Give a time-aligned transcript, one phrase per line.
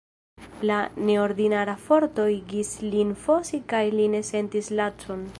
[0.67, 0.77] La
[1.09, 5.23] neordinara forto igis lin fosi kaj li ne sentis lacon.